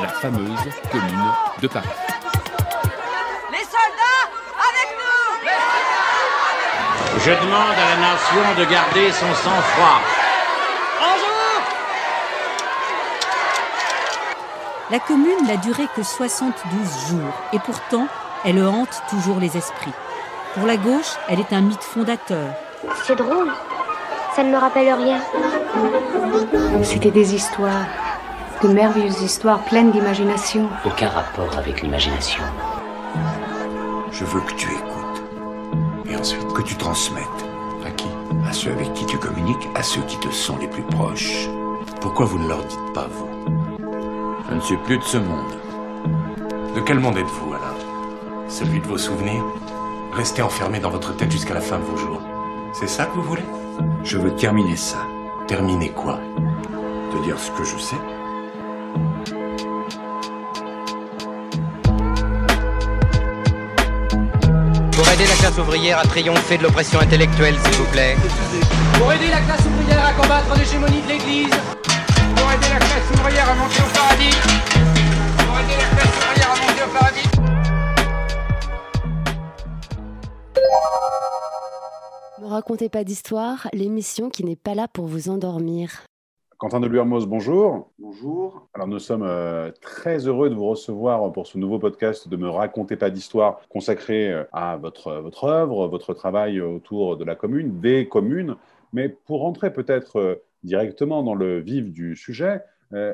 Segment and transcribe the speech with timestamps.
[0.00, 1.88] la fameuse commune de Paris.
[3.50, 4.28] Les soldats,
[4.58, 5.48] avec nous
[7.24, 10.00] Je demande à la nation de garder son sang-froid.
[14.90, 18.06] La commune n'a duré que 72 jours et pourtant,
[18.44, 19.94] elle hante toujours les esprits.
[20.54, 22.52] Pour la gauche, elle est un mythe fondateur.
[23.04, 23.50] C'est drôle.
[24.36, 25.20] Ça ne me rappelle rien.
[26.82, 27.86] C'était des histoires,
[28.68, 30.68] de merveilleuses histoires pleines d'imagination.
[30.86, 32.42] Aucun rapport avec l'imagination.
[34.10, 35.22] Je veux que tu écoutes.
[36.08, 37.24] Et ensuite, que tu transmettes.
[37.86, 38.08] À qui?
[38.48, 41.48] À ceux avec qui tu communiques, à ceux qui te sont les plus proches.
[42.00, 43.28] Pourquoi vous ne leur dites pas, vous?
[44.48, 45.52] Je ne suis plus de ce monde.
[46.74, 48.48] De quel monde êtes-vous alors?
[48.48, 49.44] Celui de vos souvenirs?
[50.14, 52.22] Restez enfermé dans votre tête jusqu'à la fin de vos jours.
[52.72, 53.44] C'est ça que vous voulez?
[54.04, 54.98] Je veux terminer ça.
[55.46, 56.18] Terminer quoi?
[57.12, 57.96] Te dire ce que je sais?
[65.14, 68.16] Pour aider la classe ouvrière à triompher de l'oppression intellectuelle, s'il vous plaît.
[68.98, 71.54] Pour aider la classe ouvrière à combattre l'hégémonie de l'Église.
[72.34, 74.36] Pour aider la classe ouvrière à monter au paradis.
[75.36, 77.28] Pour aider la classe ouvrière à monter au paradis.
[82.40, 85.90] Ne racontez pas d'histoire, l'émission qui n'est pas là pour vous endormir.
[86.58, 87.90] Quentin de Luermoz, bonjour.
[87.98, 88.68] Bonjour.
[88.74, 92.48] Alors nous sommes euh, très heureux de vous recevoir pour ce nouveau podcast de Me
[92.48, 97.80] racontez pas d'histoire consacré euh, à votre, votre œuvre, votre travail autour de la commune,
[97.80, 98.56] des communes.
[98.92, 102.62] Mais pour rentrer peut-être euh, directement dans le vif du sujet,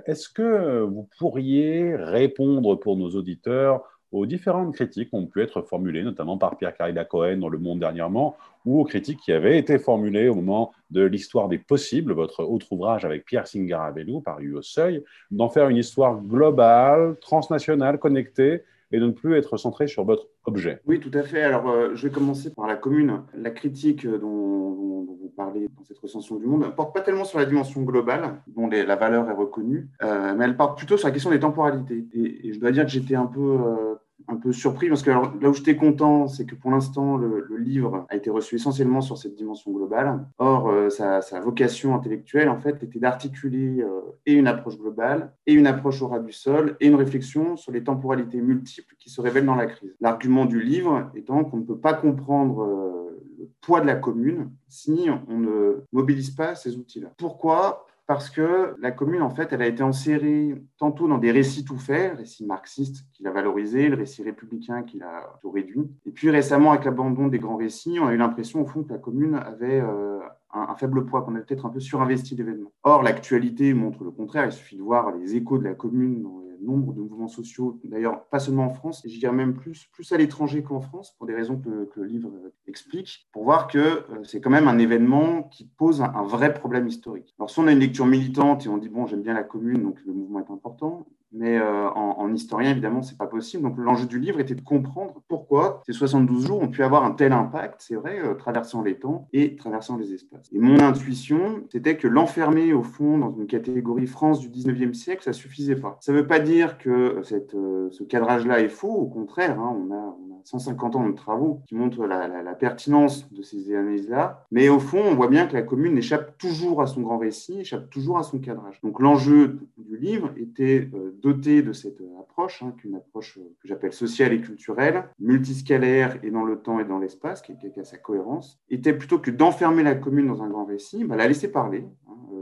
[0.05, 5.63] est-ce que vous pourriez répondre pour nos auditeurs aux différentes critiques qui ont pu être
[5.63, 9.59] formulées, notamment par Pierre Carida Cohen dans Le Monde dernièrement, ou aux critiques qui avaient
[9.59, 14.55] été formulées au moment de l'histoire des possibles, votre autre ouvrage avec Pierre Singarabellou, paru
[14.57, 19.87] au Seuil, d'en faire une histoire globale, transnationale, connectée, et de ne plus être centré
[19.87, 20.81] sur votre objet.
[20.87, 21.43] Oui, tout à fait.
[21.43, 23.23] Alors, euh, je vais commencer par la commune.
[23.35, 27.25] La critique dont, dont, vous parlez dans cette recension du monde ne porte pas tellement
[27.25, 31.07] sur la dimension globale, dont la valeur est reconnue, euh, mais elle porte plutôt sur
[31.07, 32.05] la question des temporalités.
[32.15, 33.41] Et, je dois dire que j'étais un peu...
[33.41, 33.90] Euh,
[34.31, 38.07] un peu surpris parce que là où j'étais content, c'est que pour l'instant, le, livre
[38.09, 40.25] a été reçu essentiellement sur cette dimension globale.
[40.39, 45.35] Or, euh, sa, sa, vocation intellectuelle, en fait, était d'articuler euh, et une approche globale,
[45.47, 49.11] et une approche au ras du sol, et une réflexion sur les temporalités multiples qui
[49.11, 49.95] se révèlent dans la crise.
[50.01, 54.51] L'argument du livre étant qu'on ne peut pas comprendre euh, le poids de la commune
[54.69, 57.13] si on ne mobilise pas ces outils-là.
[57.19, 57.87] Pourquoi?
[58.11, 61.79] Parce que la commune, en fait, elle a été enserrée tantôt dans des récits tout
[61.79, 65.89] faits, le récit marxiste qu'il a valorisé, le récit républicain qu'il a tout réduit.
[66.07, 68.93] Et puis récemment, avec l'abandon des grands récits, on a eu l'impression, au fond, que
[68.93, 70.19] la commune avait euh,
[70.53, 72.73] un, faible poids, qu'on avait peut-être un peu surinvesti d'événements.
[72.83, 74.47] Or, l'actualité montre le contraire.
[74.47, 76.27] Il suffit de voir les échos de la commune
[76.63, 80.17] nombre de mouvements sociaux, d'ailleurs, pas seulement en France, je dirais même plus, plus à
[80.17, 82.31] l'étranger qu'en France, pour des raisons que, le livre
[82.67, 86.55] explique, pour voir que euh, c'est quand même un événement qui pose un, un vrai
[86.55, 87.35] problème historique.
[87.39, 89.83] Alors, si on a une lecture militante et on dit, bon, j'aime bien la commune,
[89.83, 93.63] donc le mouvement est important, mais euh, en, en, historien, évidemment, c'est pas possible.
[93.63, 97.11] Donc, l'enjeu du livre était de comprendre pourquoi ces 72 jours ont pu avoir un
[97.11, 100.49] tel impact, c'est vrai, euh, traversant les temps et traversant les espaces.
[100.53, 105.25] Et mon intuition, c'était que l'enfermer, au fond, dans une catégorie France du 19e siècle,
[105.25, 105.99] ça suffisait pas.
[106.01, 108.95] Ça veut pas dire que cette, euh, ce cadrage-là est faux.
[108.95, 113.75] Au contraire, hein, on, a, 150 ans de travaux qui montrent la, pertinence de ces
[113.75, 114.45] analyses-là.
[114.51, 117.61] Mais au fond, on voit bien que la commune échappe toujours à son grand récit,
[117.61, 118.81] échappe toujours à son cadrage.
[118.83, 120.91] Donc, l'enjeu du livre était
[121.23, 126.45] doté de cette approche, hein, qu'une approche que j'appelle sociale et culturelle, multiscalaire et dans
[126.45, 129.95] le temps et dans l'espace, qui, qui, a sa cohérence, était plutôt que d'enfermer la
[129.95, 131.85] commune dans un grand récit, bah, la laisser parler,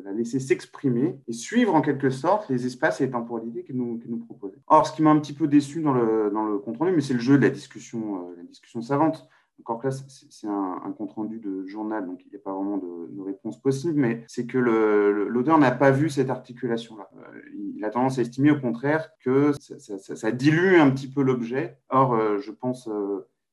[0.05, 3.99] la laisser s'exprimer et suivre en quelque sorte les espaces et les temporalités qu'elle nous,
[3.99, 4.59] qu nous proposait.
[4.67, 7.01] Or, ce qui m'a un petit peu déçu dans le, dans le compte rendu, mais
[7.01, 9.29] c'est le jeu de la discussion, euh, la discussion savante,
[9.61, 9.95] encore que là,
[10.31, 13.21] c'est un, un, compte rendu de journal, donc il n'y a pas vraiment de, de
[13.21, 17.11] réponse possible, mais c'est que l'auteur n'a pas vu cette articulation-là.
[17.19, 17.41] Euh,
[17.77, 21.79] il a tendance à estimer au contraire que ça, dilue un petit peu l'objet.
[21.91, 22.89] Or, euh, je pense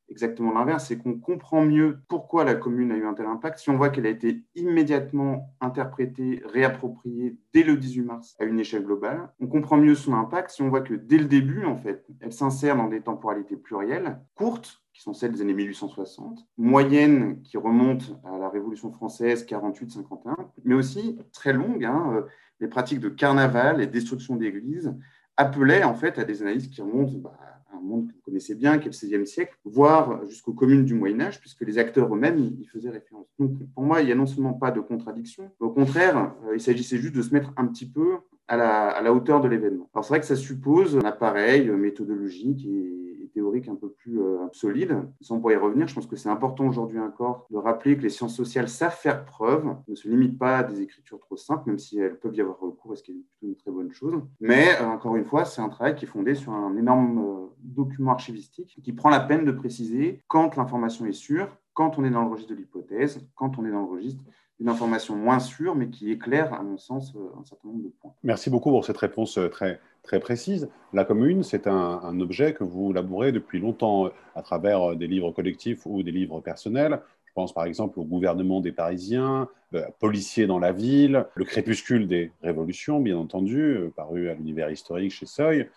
[0.10, 3.70] exactement l'inverse, c'est qu'on comprend mieux pourquoi la commune a eu un tel impact si
[3.70, 8.84] on voit qu'elle a été immédiatement interprétée, réappropriée dès le 18 mars à une échelle
[8.84, 9.30] globale.
[9.40, 12.34] On comprend mieux son impact si on voit que dès le début, en fait, elle
[12.34, 18.06] s'insère dans des temporalités plurielles, courtes, qui sont celles des années 1860, moyennes qui remontent
[18.24, 21.84] à la Révolution française 48-51, mais aussi très longues.
[21.84, 22.24] Hein,
[22.62, 24.96] les pratiques de carnaval et destruction d'églises
[25.38, 27.38] appelaient en fait à des analyses qui remontent bah,
[27.78, 30.94] un monde que vous connaissez bien, qui est le XVIe siècle, voire jusqu'aux communes du
[30.94, 33.28] Moyen Âge, puisque les acteurs eux-mêmes y faisaient référence.
[33.40, 36.98] Donc pour moi, il n'y a non seulement pas de contradiction, au contraire, il s'agissait
[36.98, 38.18] juste de se mettre un petit peu
[38.48, 39.90] à la, à la hauteur de l'événement.
[39.94, 44.48] Alors c'est vrai que ça suppose un appareil méthodologique et, théorique un peu plus euh,
[44.54, 44.98] solide.
[45.22, 48.10] Sans pour y revenir, je pense que c'est important aujourd'hui encore de rappeler que les
[48.10, 51.78] sciences sociales savent faire preuve, ne se limitent pas à des écritures trop simples, même
[51.78, 54.22] si elles peuvent y avoir recours, ce qui est plutôt une très bonne chose.
[54.40, 57.48] Mais euh, encore une fois, c'est un travail qui est fondé sur un énorme euh,
[57.60, 62.10] document archivistique qui prend la peine de préciser quand l'information est sûre, quand on est
[62.10, 64.24] dans le registre de l'hypothèse, quand on est dans le registre
[64.60, 68.14] une information moins sûre, mais qui éclaire, à mon sens, un certain nombre de points.
[68.24, 70.70] Merci beaucoup pour cette réponse très, très précise.
[70.94, 75.86] La commune, c'est un, objet que vous labourez depuis longtemps à travers des livres collectifs
[75.86, 77.02] ou des livres personnels.
[77.26, 82.08] Je pense par exemple au gouvernement des Parisiens, euh, Policiers dans la ville, Le crépuscule
[82.08, 85.70] des révolutions, bien entendu, euh, paru à l'univers historique chez Seuil.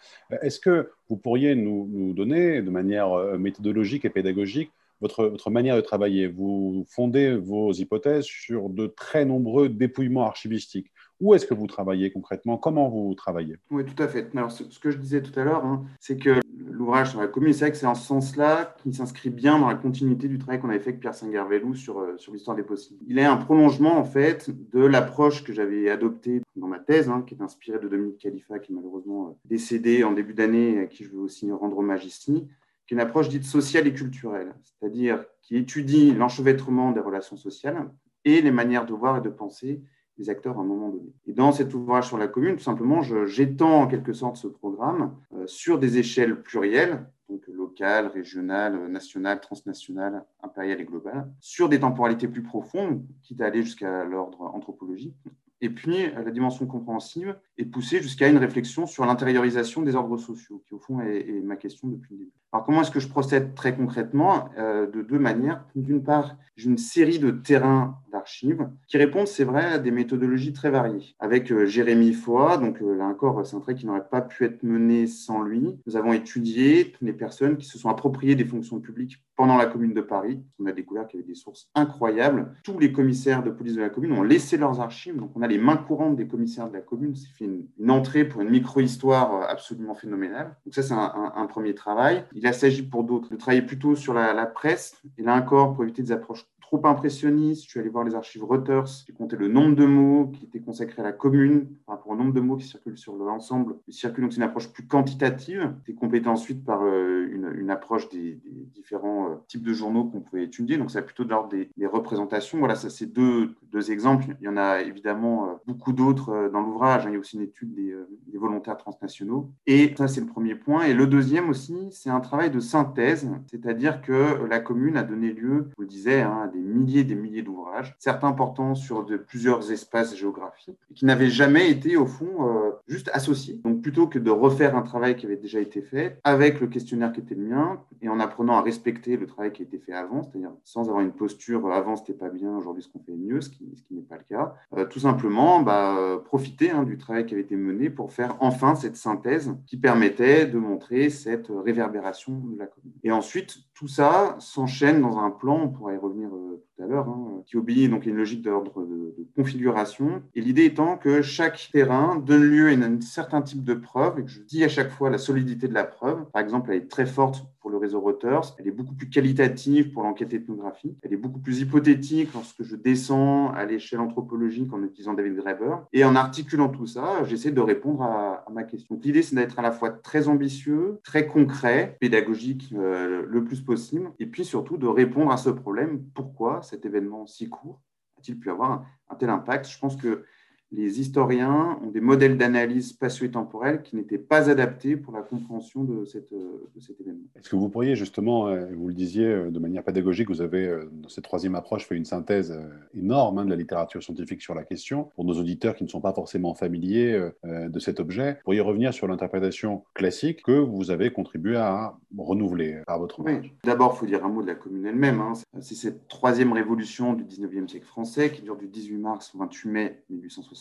[0.43, 5.77] Est-ce que vous pourriez nous, nous donner, de manière euh, méthodologique et pédagogique, votre, manière
[5.77, 6.27] de travailler.
[6.27, 10.93] Vous fondez vos hypothèses sur de très nombreux dépouillements archivistiques.
[11.21, 12.59] Où est-ce que vous travaillez concrètement?
[12.59, 13.57] Comment vous travaillez?
[13.71, 14.31] Oui, tout à fait.
[14.37, 17.53] Alors, ce, que je disais tout à l'heure, hein, c'est que l'ouvrage sur la commune,
[17.53, 20.69] c'est vrai que c'est en sens-là qui s'inscrit bien dans la continuité du travail qu'on
[20.69, 23.01] avait fait avec Pierre Singervellou sur, euh, sur l'histoire des possibles.
[23.09, 27.25] Il est un prolongement, en fait, de l'approche que j'avais adoptée dans ma thèse, hein,
[27.27, 30.87] qui est inspirée de Dominique Khalifa, qui est malheureusement euh, décédé en début d'année, à
[30.87, 32.47] qui je veux aussi rendre hommage ici,
[32.89, 37.91] qui est une approche dite sociale et culturelle, c'est-à-dire qui étudie l'enchevêtrement des relations sociales
[38.25, 39.83] et les manières de voir et de penser
[40.17, 41.13] des acteurs à un moment donné.
[41.27, 45.15] Et dans cet ouvrage sur la commune, tout simplement, j'étends en quelque sorte ce programme
[45.35, 51.79] euh, sur des échelles plurielles, donc locales, régionales, nationales, transnationales, impériales et globales, sur des
[51.79, 55.15] temporalités plus profondes, quitte à aller jusqu'à l'ordre anthropologique,
[55.61, 60.63] et puis, la dimension compréhensive est poussée jusqu'à une réflexion sur l'intériorisation des ordres sociaux,
[60.67, 62.33] qui au fond est, ma question depuis le début.
[62.53, 65.67] Alors, comment est-ce que je procède très concrètement euh, De deux manières?
[65.75, 70.53] D'une part, j'ai une série de terrains d'archives qui répondent, c'est vrai, à des méthodologies
[70.53, 71.15] très variées.
[71.21, 74.45] Avec euh, Jérémy Foy, donc euh, là encore, c'est un trait qui n'aurait pas pu
[74.45, 75.79] être mené sans lui.
[75.87, 79.95] Nous avons étudié les personnes qui se sont appropriées des fonctions publiques pendant la Commune
[79.95, 80.43] de Paris.
[80.59, 82.55] On a découvert qu'il y avait des sources incroyables.
[82.65, 85.47] Tous les commissaires de police de la Commune ont laissé leurs archives, donc on a
[85.47, 87.15] les mains courantes des commissaires de la Commune.
[87.15, 90.57] C'est une, entrée pour une micro-histoire absolument phénoménale.
[90.67, 92.25] Donc ça, c'est un, premier travail.
[92.41, 95.01] Il s'agit pour d'autres de travailler plutôt sur la, la presse.
[95.17, 97.65] Et là encore, pour éviter des approches trop impressionniste.
[97.65, 100.61] Je suis allé voir les archives Reuters, j'ai compté le nombre de mots qui étaient
[100.61, 103.77] consacrés à la commune par rapport au nombre de mots qui circulent sur l'ensemble.
[103.87, 105.73] Il circule donc c'est une approche plus quantitative.
[105.87, 108.39] C'est complété ensuite par euh, une, approche des,
[108.75, 110.77] différents euh, types de journaux qu'on pouvait étudier.
[110.77, 112.59] Donc c'est plutôt de l'ordre des, représentations.
[112.59, 114.37] Voilà, ça c'est deux, deux, exemples.
[114.41, 117.05] Il y en a évidemment euh, beaucoup d'autres dans l'ouvrage.
[117.07, 117.95] Il y a aussi une étude des,
[118.35, 119.51] volontaires transnationaux.
[119.67, 120.83] Et ça c'est le premier point.
[120.83, 125.33] Et le deuxième aussi, c'est un travail de synthèse, c'est-à-dire que la commune a donné
[125.33, 128.33] lieu, je vous le disais, hein, à des des milliers et des milliers d'ouvrages, certains
[128.33, 133.61] portant sur de plusieurs espaces géographiques, qui n'avaient jamais été, au fond, euh, juste associés.
[133.65, 137.13] Donc, plutôt que de refaire un travail qui avait déjà été fait, avec le questionnaire
[137.13, 139.93] qui était le mien, et en apprenant à respecter le travail qui a été fait
[139.93, 143.17] avant, c'est-à-dire sans avoir une posture euh, avant c'était pas bien, aujourd'hui ce qu'on fait
[143.17, 146.83] mieux, ce qui, ce qui n'est pas le cas, euh, tout simplement bah, profiter hein,
[146.83, 151.11] du travail qui avait été mené pour faire enfin cette synthèse qui permettait de montrer
[151.11, 152.93] cette réverbération de la commune.
[153.03, 157.09] Et ensuite, tout ça s'enchaîne dans un plan, on pourra y revenir tout à l'heure,
[157.09, 160.21] hein, qui obéit donc à une logique d'ordre de, configuration.
[160.35, 164.25] Et l'idée étant que chaque terrain donne lieu à un certain type de preuve, et
[164.25, 166.25] que je dis à chaque fois la solidité de la preuve.
[166.33, 170.03] Par exemple, elle est très forte le réseau Reuters, elle est beaucoup plus qualitative pour
[170.03, 175.15] l'enquête ethnographique, elle est beaucoup plus hypothétique lorsque je descends à l'échelle anthropologique en utilisant
[175.15, 175.77] David Graeber.
[175.93, 178.99] Et en articulant tout ça, j'essaie de répondre à, ma question.
[179.03, 184.11] L'idée, c'est d'être à la fois très ambitieux, très concret, pédagogique euh, le plus possible,
[184.19, 186.03] et puis surtout de répondre à ce problème.
[186.15, 187.81] Pourquoi cet événement si court
[188.19, 189.69] a-t-il pu avoir un, tel impact?
[189.69, 190.25] Je pense que
[190.71, 196.05] les historiens ont des modèles d'analyse spatio-temporelle qui n'étaient pas adaptés pour la compréhension de,
[196.05, 197.25] cette, de cet événement.
[197.37, 200.67] Est-ce que vous pourriez justement, euh, vous le disiez euh, de manière pédagogique, vous avez
[200.67, 202.59] euh, dans cette troisième approche fait une synthèse
[202.95, 205.11] énorme hein, de la littérature scientifique sur la question.
[205.15, 208.93] Pour nos auditeurs qui ne sont pas forcément familiers de cet objet, vous pourriez revenir
[208.93, 213.41] sur l'interprétation classique que vous avez contribué à renouveler par votre ouvrage.
[213.43, 213.53] Oui.
[213.65, 215.21] D'abord, il faut dire un mot de la commune elle-même.
[215.21, 215.33] Hein.
[215.61, 219.69] C'est cette troisième révolution du 19e siècle français qui dure du 18 mars au 28
[219.71, 220.58] mai 1860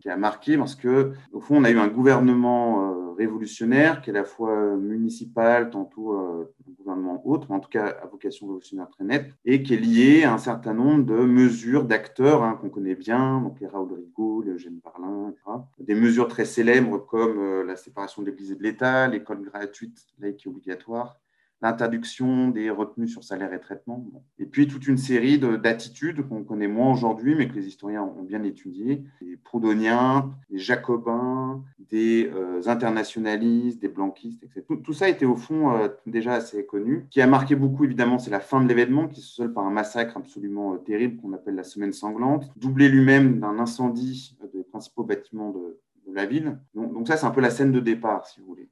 [0.00, 4.10] qui a marqué parce que, au fond, on a eu un gouvernement euh, révolutionnaire qui
[4.10, 8.06] est à la fois municipal, tantôt euh, un gouvernement autre, mais en tout cas à
[8.06, 12.42] vocation révolutionnaire très nette, et qui est lié à un certain nombre de mesures d'acteurs
[12.42, 15.58] hein, qu'on connaît bien, donc les Raoul Rigaud, les Eugène Barlin, etc.
[15.78, 20.06] Des mesures très célèbres comme euh, la séparation de l'Église et de l'État, l'école gratuite,
[20.18, 21.18] laïque et obligatoire,
[21.62, 24.04] l'interdiction des retenues sur salaire et traitement.
[24.38, 28.24] Et puis toute une série d'attitudes qu'on connaît moins aujourd'hui, mais que les historiens ont
[28.24, 29.04] bien étudiées.
[29.20, 34.64] Des proudhoniens, des jacobins, des euh, internationalistes, des blanquistes, etc.
[34.82, 37.04] Tout, ça était au fond euh, déjà assez connu.
[37.06, 39.64] Ce qui a marqué beaucoup, évidemment, c'est la fin de l'événement, qui se solde par
[39.64, 44.64] un massacre absolument euh, terrible qu'on appelle la Semaine sanglante, doublé lui-même d'un incendie des
[44.64, 45.78] principaux bâtiments de,
[46.12, 46.58] la ville.
[46.74, 48.68] donc ça, c'est un peu la scène de départ, si vous voulez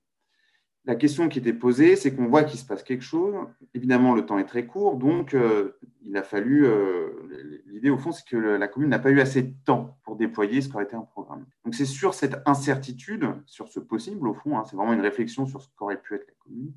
[0.91, 3.33] la question qui était posée, c'est qu'on voit qu'il se passe quelque chose.
[3.75, 6.67] Évidemment, le temps est très court, donc euh, il a fallu.
[6.67, 10.17] Euh, l'idée, au fond, c'est que la commune n'a pas eu assez de temps pour
[10.17, 11.47] déployer ce qui aurait été un programme.
[11.65, 15.47] Donc, c'est sur cette incertitude, sur ce possible, au fond, hein, c'est vraiment une réflexion
[15.47, 16.73] sur ce qu'aurait pu être la commune,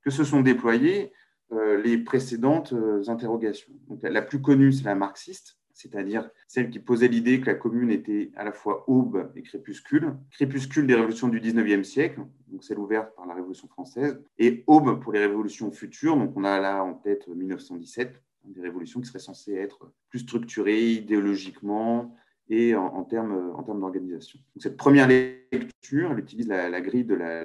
[0.00, 1.12] que se sont déployées
[1.50, 2.72] euh, les précédentes
[3.08, 3.72] interrogations.
[4.00, 8.30] La plus connue, c'est la marxiste, c'est-à-dire celle qui posait l'idée que la commune était
[8.34, 13.14] à la fois aube et crépuscule, crépuscule des révolutions du 19e siècle, donc celle ouverte
[13.14, 16.94] par la Révolution française, et aube pour les révolutions futures, donc on a là en
[16.94, 22.14] tête 1917, des révolutions qui seraient censées être plus structurées idéologiquement
[22.48, 24.38] et en, termes, en termes d'organisation.
[24.56, 27.44] Cette première lecture, elle utilise la, grille de la,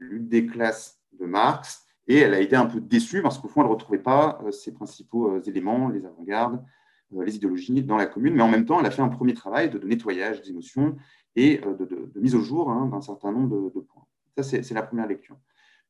[0.00, 3.62] lutte des classes de Marx, et elle a été un peu déçue parce qu'au fond,
[3.62, 6.62] elle ne retrouvait pas euh, ses principaux euh, éléments, les avant-gardes,
[7.12, 9.70] les idéologies dans la commune, mais en même temps, elle a fait un premier travail
[9.70, 10.96] de, nettoyage des émotions
[11.36, 14.04] et euh, de, mise au jour hein, d'un certain nombre de, points.
[14.36, 15.38] Ça, c'est la première lecture.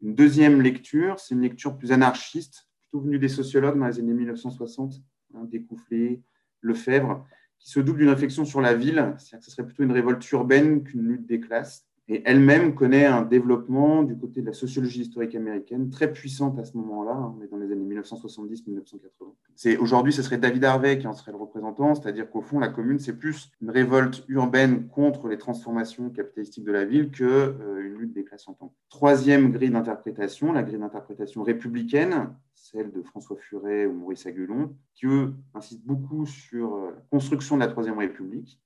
[0.00, 4.14] Une deuxième lecture, c'est une lecture plus anarchiste, plutôt venue des sociologues dans les années
[4.14, 4.94] 1960,
[5.34, 6.22] hein, Découfflé,
[6.60, 7.26] Lefebvre,
[7.58, 10.30] qui se double d'une réflexion sur la ville, c'est-à-dire que ce serait plutôt une révolte
[10.30, 11.87] urbaine qu'une lutte des classes.
[12.10, 16.64] Et elle-même connaît un développement du côté de la sociologie historique américaine très puissante à
[16.64, 17.12] ce moment-là.
[17.12, 17.34] Hein.
[17.50, 19.00] Dans les années 1970-1980.
[19.54, 22.68] C'est aujourd'hui, ce serait David Harvey qui en serait le représentant, c'est-à-dire qu'au fond, la
[22.68, 27.86] commune, c'est plus une révolte urbaine contre les transformations capitalistiques de la ville que euh,
[27.86, 28.74] une lutte des classes en tant.
[28.88, 35.06] Troisième grille d'interprétation, la grille d'interprétation républicaine, celle de François Furet ou Maurice Agulon, qui
[35.06, 38.60] eux insistent beaucoup sur euh, la construction de la Troisième République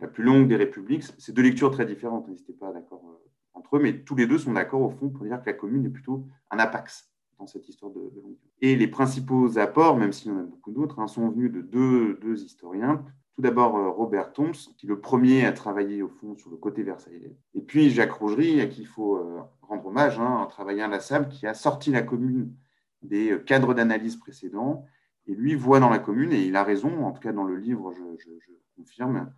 [0.00, 1.04] la plus longue des républiques.
[1.18, 4.38] C'est deux lectures très différentes, n'hésitez pas d'accord euh, entre eux, mais tous les deux
[4.38, 7.68] sont d'accord au fond pour dire que la commune est plutôt un apax dans cette
[7.68, 11.08] histoire de, longue Et les principaux apports, même s'il y en a beaucoup d'autres, hein,
[11.08, 13.04] sont venus de deux, historiens.
[13.34, 16.56] Tout d'abord euh, Robert Toms, qui est le premier à travailler au fond sur le
[16.56, 17.36] côté versaillais.
[17.54, 21.28] Et puis Jacques Rougerie, à qui il faut euh, rendre hommage, hein, un travailleur inlassable
[21.28, 22.54] qui a sorti la commune
[23.02, 24.84] des cadres d'analyse précédents.
[25.26, 27.56] Et lui voit dans la commune, et il a raison, en tout cas dans le
[27.56, 28.30] livre, je
[28.76, 29.30] confirme,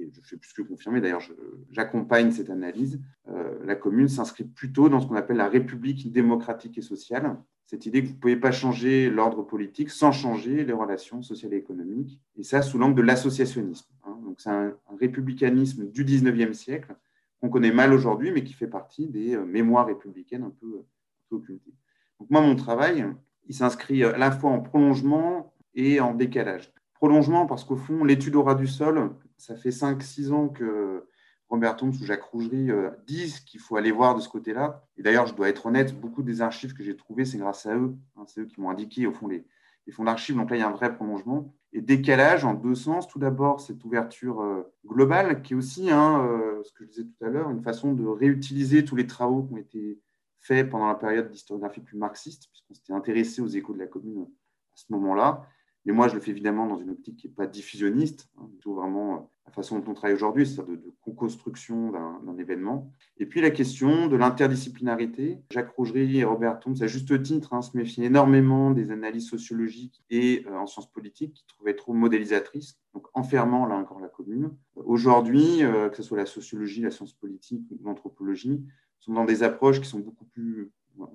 [0.00, 1.22] et je fais plus que confirmer, d'ailleurs,
[1.70, 6.78] j'accompagne cette analyse, euh, la commune s'inscrit plutôt dans ce qu'on appelle la République démocratique
[6.78, 10.72] et sociale, cette idée que vous ne pouvez pas changer l'ordre politique sans changer les
[10.72, 13.86] relations sociales et économiques, et ça sous l'angle de l'associationnisme.
[14.04, 14.16] Hein.
[14.38, 16.94] C'est un, républicanisme du 19e siècle
[17.40, 21.22] qu'on connaît mal aujourd'hui, mais qui fait partie des euh, mémoires républicaines un peu, un
[21.28, 21.72] peu occultées.
[22.18, 23.06] Donc moi, mon travail,
[23.48, 26.72] il s'inscrit à la fois en prolongement et en décalage.
[26.94, 29.10] Prolongement parce qu'au fond, l'étude au ras du sol,
[29.40, 31.06] ça fait 5-6 ans que
[31.48, 34.84] Robert Thoms ou Jacques Rougerie euh, disent qu'il faut aller voir de ce côté-là.
[34.96, 37.74] Et d'ailleurs, je dois être honnête, beaucoup des archives que j'ai trouvées, c'est grâce à
[37.74, 37.96] eux.
[38.16, 39.44] Hein, c'est eux qui m'ont indiqué, au fond, les,
[39.90, 40.36] fonds d'archives.
[40.36, 41.52] Donc là, il y a un vrai prolongement.
[41.72, 43.08] Et décalage en deux sens.
[43.08, 47.04] Tout d'abord, cette ouverture euh, globale, qui est aussi, hein, euh, ce que je disais
[47.04, 50.00] tout à l'heure, une façon de réutiliser tous les travaux qui ont été
[50.38, 54.22] faits pendant la période d'historiographie plus marxiste, puisqu'on s'était intéressé aux échos de la commune
[54.22, 55.46] à ce moment-là.
[55.86, 58.74] Mais moi, je le fais évidemment dans une optique qui n'est pas diffusionniste, hein, plutôt
[58.74, 62.92] vraiment euh, la façon dont on travaille aujourd'hui, c'est-à-dire de, co-construction d'un événement.
[63.16, 65.38] Et puis la question de l'interdisciplinarité.
[65.50, 70.02] Jacques Rougerie et Robert Thoms, à juste titre, hein, se méfient énormément des analyses sociologiques
[70.10, 74.50] et euh, en sciences politiques qui trouvaient trop modélisatrices, donc enfermant là encore la commune.
[74.76, 78.62] Aujourd'hui, euh, que ce soit la sociologie, la science politique ou l'anthropologie,
[78.98, 80.70] sont dans des approches qui sont beaucoup plus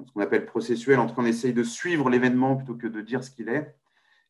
[0.06, 3.30] ce qu'on appelle processuelles, entre on essaye de suivre l'événement plutôt que de dire ce
[3.30, 3.76] qu'il est.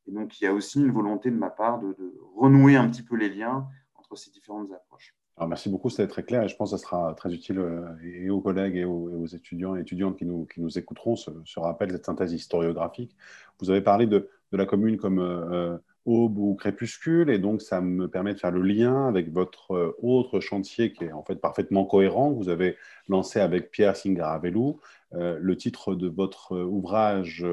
[0.07, 1.95] Et donc, il y a aussi une volonté de ma part de,
[2.35, 5.15] renouer un petit peu les liens entre ces différentes approches.
[5.37, 7.85] Alors, merci beaucoup, c'était très clair et je pense que ça sera très utile euh,
[8.03, 10.47] et aux collègues et aux, étudiants et étudiantes qui nous,
[10.77, 13.15] écouteront ce, ce, rappel, cette synthèse historiographique.
[13.59, 18.07] Vous avez parlé de, la commune comme euh, aube ou crépuscule et donc ça me
[18.07, 21.83] permet de faire le lien avec votre euh, autre chantier qui est en fait parfaitement
[21.83, 22.31] cohérent.
[22.31, 22.77] Vous avez
[23.09, 24.79] lancé avec Pierre Singaravelou.
[25.11, 27.45] le titre de votre ouvrage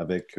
[0.00, 0.36] avec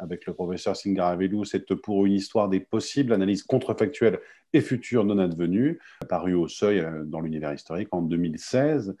[0.00, 4.18] avec le professeur Singaravelou, c'est pour une histoire des possibles, analyse contrefactuelle
[4.52, 5.78] et future non advenue,
[6.08, 8.96] paru au seuil euh, dans l'univers historique en 2016.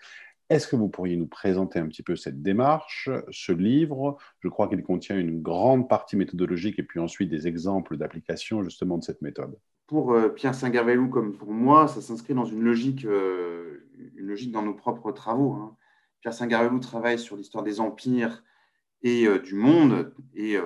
[0.50, 4.18] Est-ce que vous pourriez nous présenter un petit peu cette démarche, ce livre?
[4.40, 8.98] Je crois qu'il contient une grande partie méthodologique et puis ensuite des exemples d'application justement
[8.98, 9.56] de cette méthode.
[9.86, 14.52] Pour euh, Pierre Singarvelou comme pour moi, ça s'inscrit dans une logique, euh, une logique
[14.52, 15.52] dans nos propres travaux.
[15.52, 15.76] Hein.
[16.20, 18.42] Pierre Saint-Garelou travaille sur l'histoire des empires
[19.02, 20.56] et du monde, et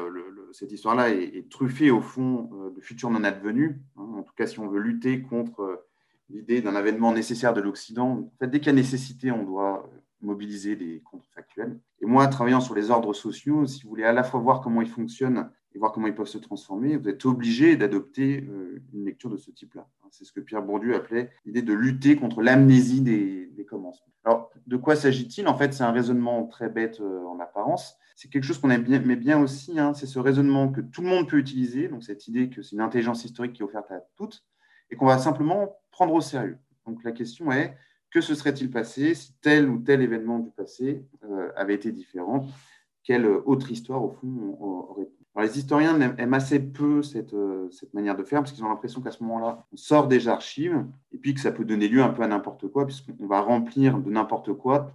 [0.52, 3.76] cette histoire-là est, truffée au fond de futurs non advenus.
[3.96, 4.02] Hein.
[4.16, 5.86] en tout cas, si on veut lutter contre
[6.28, 9.88] l'idée d'un avènement nécessaire de l'Occident, dès qu'il y a nécessité, on doit
[10.20, 11.78] mobiliser des contrefactuels.
[12.00, 14.80] Et moi, travaillant sur les ordres sociaux, si vous voulez à la fois voir comment
[14.80, 19.04] ils fonctionnent et voir comment ils peuvent se transformer, vous êtes obligé d'adopter euh, une
[19.04, 19.88] lecture de ce type-là.
[20.10, 24.12] C'est ce que Pierre Bourdieu appelait l'idée de lutter contre l'amnésie des, commencements.
[24.24, 25.48] Alors, de quoi s'agit-il?
[25.48, 27.96] En fait, c'est un raisonnement très bête euh, en apparence.
[28.14, 31.00] C'est quelque chose qu'on aime bien, mais bien aussi, hein, c'est ce raisonnement que tout
[31.00, 33.90] le monde peut utiliser, donc cette idée que c'est une intelligence historique qui est offerte
[33.90, 34.44] à toutes,
[34.90, 36.58] et qu'on va simplement prendre au sérieux.
[36.86, 37.74] Donc la question est,
[38.10, 42.46] que se serait-il passé si tel ou tel événement du passé euh, avait été différent?
[43.02, 45.08] Quelle autre histoire, au fond, aurait
[45.42, 49.00] les historiens aiment assez peu cette, euh, cette manière de faire parce qu'ils ont l'impression
[49.00, 52.10] qu'à ce moment-là, on sort des archives et puis que ça peut donner lieu un
[52.10, 54.92] peu à n'importe quoi puisqu'on va remplir de n'importe quoi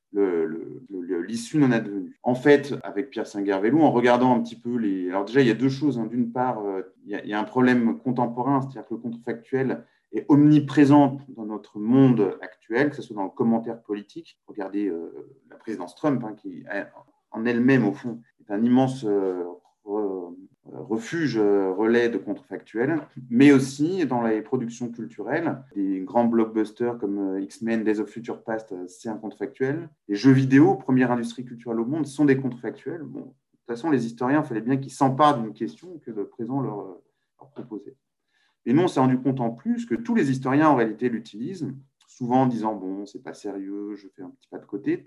[1.29, 2.17] l'issue non advenue.
[2.23, 5.09] En fait, avec Pierre Saint-Gervellou, en regardant un petit peu les...
[5.09, 5.99] Alors déjà, il y a deux choses.
[5.99, 6.07] Hein.
[6.07, 11.21] D'une part, euh, il, y a, un problème contemporain, c'est-à-dire que le contrefactuel est omniprésente
[11.29, 14.39] dans notre monde actuel, que ce soit dans le commentaire politique.
[14.47, 15.11] Regardez euh,
[15.49, 16.63] la présidence Trump, hein, qui
[17.31, 19.05] en elle-même, au fond, est un immense
[20.65, 25.63] refuge, euh, relais de contrefactuels, mais aussi dans les productions culturelles.
[25.75, 29.89] Des grands blockbusters comme X-Men, Days of Future Past, c'est un contrefactuel.
[30.07, 33.01] Les jeux vidéo, première industrie culturelle au monde, sont des contrefactuels.
[33.01, 33.31] De toute
[33.67, 36.77] façon, les historiens, il fallait bien qu'ils s'emparent d'une question que le présent leur,
[37.39, 37.95] leur proposait.
[38.65, 41.67] Et nous, on s'est rendu compte en plus que tous les historiens, en réalité, l'utilisent,
[42.07, 45.05] souvent en disant Bon, c'est pas sérieux, je fais un petit pas de côté.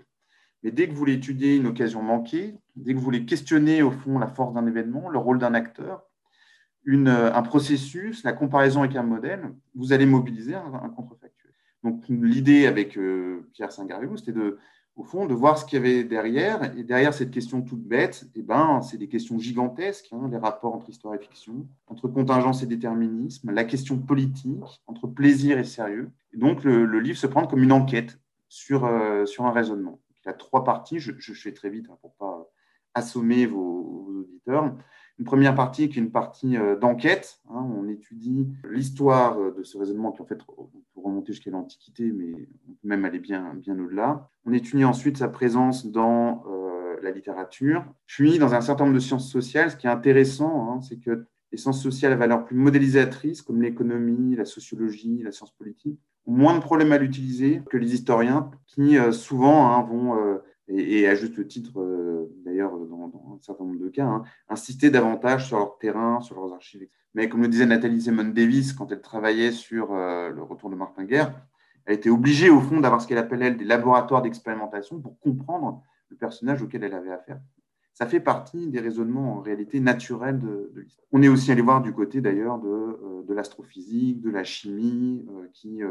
[0.63, 3.91] Mais dès que vous voulez étudier une occasion manquée, dès que vous voulez questionner, au
[3.91, 6.03] fond, la force d'un événement, le rôle d'un acteur,
[6.85, 11.51] une, un processus, la comparaison avec un modèle, vous allez mobiliser un, contrefactuel.
[11.83, 14.57] Donc, l'idée avec euh, Pierre Saint-Garrigou, c'était de
[14.95, 16.77] au fond, de voir ce qu'il y avait derrière.
[16.77, 20.75] Et derrière cette question toute bête, eh ben, c'est des questions gigantesques, hein, les rapports
[20.75, 26.11] entre histoire et fiction, entre contingence et déterminisme, la question politique, entre plaisir et sérieux.
[26.33, 29.99] Et donc, le, livre se prend comme une enquête sur, euh, sur un raisonnement.
[30.25, 32.49] Il y a trois parties, je, fais très vite hein, pour ne pas
[32.93, 34.75] assommer vos, auditeurs.
[35.19, 37.39] Une première partie qui est une partie euh, d'enquête.
[37.49, 40.53] Hein, on étudie l'histoire euh, de ce raisonnement qui, en fait, peut
[40.95, 42.33] remonter jusqu'à l'Antiquité, mais
[42.67, 44.29] on peut même aller bien, bien au-delà.
[44.45, 49.01] On étudie ensuite sa présence dans euh, la littérature, puis dans un certain nombre de
[49.01, 49.71] sciences sociales.
[49.71, 53.61] Ce qui est intéressant, hein, c'est que les sciences sociales à valeur plus modélisatrice, comme
[53.61, 58.51] l'économie, la sociologie, la science politique, ont moins de problèmes à l'utiliser que les historiens,
[58.67, 63.89] qui souvent hein, vont et, à juste titre, euh, d'ailleurs, dans, un certain nombre de
[63.89, 66.87] cas, hein, insister davantage sur leur terrain, sur leurs archives.
[67.13, 70.75] Mais comme le disait Nathalie Simone Davis quand elle travaillait sur euh, le retour de
[70.75, 71.35] Martin Guerre,
[71.85, 75.83] elle était obligée, au fond, d'avoir ce qu'elle appelle, elle, des laboratoires d'expérimentation pour comprendre
[76.09, 77.39] le personnage auquel elle avait affaire.
[77.93, 81.07] Ça fait partie des raisonnements en réalité naturels de, l'histoire.
[81.11, 85.25] On est aussi allé voir du côté d'ailleurs de, euh, de l'astrophysique, de la chimie,
[85.53, 85.81] qui,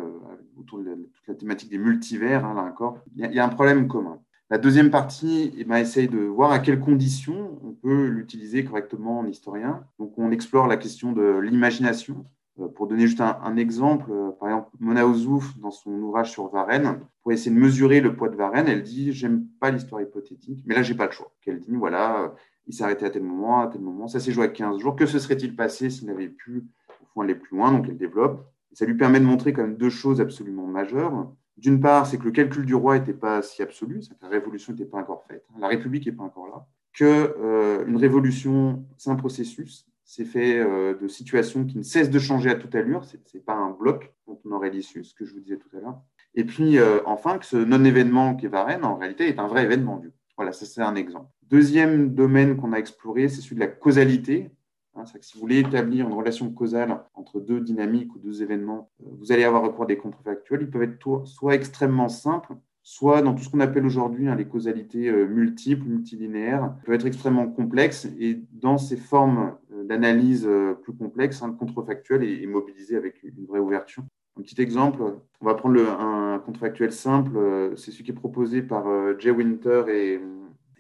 [0.58, 3.86] autour de toute la thématique des multivers, hein, là encore, il y, a un problème
[3.86, 4.18] commun.
[4.52, 9.20] La deuxième partie eh ben, essaye de voir à quelles conditions on peut l'utiliser correctement
[9.20, 9.82] en historien.
[9.98, 12.26] Donc, on explore la question de l'imagination.
[12.60, 16.48] Euh, pour donner juste un, exemple, euh, par exemple, Mona Ozouf, dans son ouvrage sur
[16.48, 20.62] Varenne, pour essayer de mesurer le poids de Varenne, elle dit J'aime pas l'histoire hypothétique,
[20.66, 21.32] mais là, j'ai pas le choix.
[21.46, 22.28] Elle dit Voilà, euh,
[22.66, 24.96] il s'est arrêté à tel moment, à tel moment, ça s'est joué à 15 jours.
[24.96, 26.64] Que se serait-il passé s'il n'avait pu,
[27.00, 28.46] au fond, aller plus loin Donc, elle développe.
[28.72, 31.32] ça lui permet de montrer quand même deux choses absolument majeures.
[31.56, 34.28] D'une part, c'est que le calcul du roi n'était pas si absolu, c'est que la
[34.28, 35.58] révolution n'était pas encore faite, hein.
[35.60, 40.58] la République n'est pas encore là, qu'une euh, une révolution, c'est un processus, c'est fait
[40.58, 43.70] euh, de situations qui ne cessent de changer à toute allure, ce n'est pas un
[43.70, 46.02] bloc dont on aurait l'issue, ce que je vous disais tout à l'heure.
[46.34, 49.64] Et puis, euh, enfin, que ce non-événement qui est Varennes, en réalité, est un vrai
[49.64, 49.96] événement.
[49.96, 51.30] Du Voilà, ça c'est un exemple.
[51.48, 54.50] Deuxième domaine qu'on a exploré, c'est celui de la causalité.
[54.96, 59.06] Hein, si vous voulez établir une relation causale entre deux dynamiques ou deux événements, euh,
[59.18, 60.60] vous allez avoir recours à des contrefactuels.
[60.60, 64.44] Ils peuvent être soit extrêmement simples, soit dans tout ce qu'on appelle aujourd'hui hein, les
[64.44, 68.08] causalités multiples, multilinéaires, peuvent être extrêmement complexes.
[68.18, 70.48] Et dans ces formes d'analyse
[70.82, 74.02] plus complexes, hein, le contrefactuel est, mobilisé avec une vraie ouverture.
[74.38, 75.02] Un petit exemple,
[75.40, 77.38] on va prendre un contrefactuel simple,
[77.76, 78.86] c'est celui qui est proposé par
[79.18, 80.20] Jay Winter et,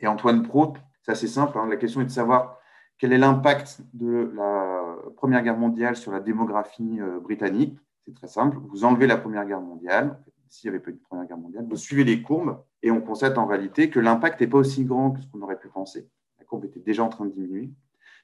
[0.00, 0.74] et Antoine Pro.
[1.02, 2.58] C'est assez simple, la question est de savoir
[3.02, 8.28] quel est l'impact de la Première Guerre mondiale sur la démographie euh, britannique C'est très
[8.28, 8.58] simple.
[8.68, 10.22] Vous enlevez la Première Guerre mondiale.
[10.48, 13.00] S'il n'y avait pas eu de Première Guerre mondiale, vous suivez les courbes et on
[13.00, 16.08] constate en réalité que l'impact n'est pas aussi grand que ce qu'on aurait pu penser.
[16.38, 17.72] La courbe était déjà en train de diminuer.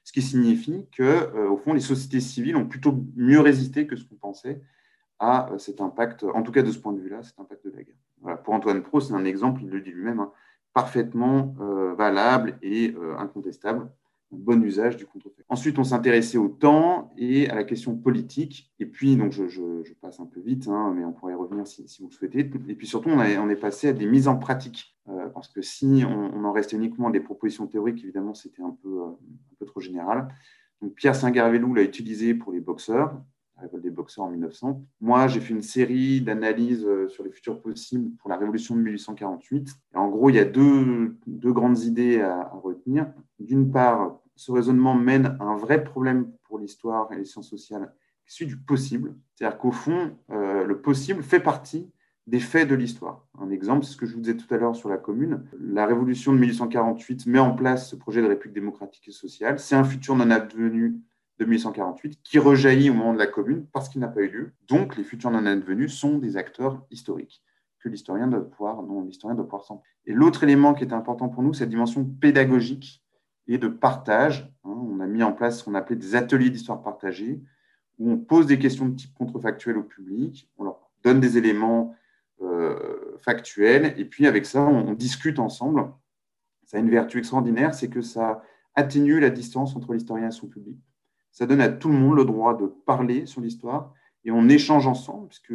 [0.09, 3.95] Ce qui signifie que, euh, au fond, les sociétés civiles ont plutôt mieux résisté que
[3.95, 4.59] ce qu'on pensait
[5.19, 7.69] à euh, cet impact, en tout cas de ce point de vue-là, cet impact de
[7.69, 8.41] la guerre.
[8.41, 10.31] Pour Antoine Pro, c'est un exemple, il le dit lui-même, hein.
[10.73, 11.53] parfaitement
[11.95, 13.91] valable et incontestable
[14.31, 15.43] bon usage du contrefait.
[15.49, 18.71] Ensuite, on s'intéressait au temps et à la question politique.
[18.79, 21.85] Et puis, donc je, passe un peu vite, hein, mais on pourrait y revenir si,
[21.99, 22.39] vous le souhaitez.
[22.39, 24.95] Et puis surtout, on, est passé à des mises en pratique.
[25.09, 28.77] Euh, parce que si on, en restait uniquement à des propositions théoriques, évidemment, c'était un
[28.83, 30.27] peu, euh, un peu trop général.
[30.95, 33.19] Pierre Saint-Garvelou l'a utilisé pour les boxeurs,
[33.57, 34.85] la révolte des boxeurs en 1900.
[35.01, 38.81] Moi, j'ai fait une série d'analyses euh, sur les futurs possibles pour la révolution de
[38.81, 39.69] 1848.
[39.93, 43.11] Et en gros, il y a deux, deux grandes idées à retenir.
[43.39, 47.93] D'une part, ce raisonnement mène à un vrai problème pour l'histoire et les sciences sociales,
[48.25, 49.13] celui du possible.
[49.35, 51.91] C'est-à-dire qu'au fond, euh, le possible fait partie
[52.25, 53.27] des faits de l'histoire.
[53.37, 55.43] Un exemple, c'est ce que je vous disais tout à l'heure sur la commune.
[55.59, 59.59] La révolution de 1848 met en place ce projet de république démocratique et sociale.
[59.59, 60.95] C'est un futur non advenu
[61.39, 64.53] de 1848 qui rejaillit au moment de la commune parce qu'il n'a pas eu lieu.
[64.69, 67.43] Donc, les futurs non advenus sont des acteurs historiques
[67.81, 69.81] que l'historien doit pouvoir, non, l'historien doit pouvoir s'en.
[70.05, 73.03] Et l'autre élément qui est important pour nous, c'est la dimension pédagogique
[73.49, 74.49] et de partage.
[74.63, 74.69] Hein.
[74.69, 77.41] On a mis en place ce qu'on appelait des ateliers d'histoire partagée,
[77.97, 81.95] où on pose des questions de type contrefactuel au public, on leur donne des éléments
[82.41, 85.91] euh, factuels, et puis avec ça, on, discute ensemble.
[86.63, 88.41] Ça a une vertu extraordinaire, c'est que ça
[88.75, 90.77] atténue la distance entre l'historien et son public.
[91.31, 94.87] Ça donne à tout le monde le droit de parler sur l'histoire, et on échange
[94.87, 95.53] ensemble, puisque